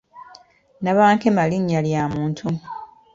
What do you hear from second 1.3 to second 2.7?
linnya lya muntu.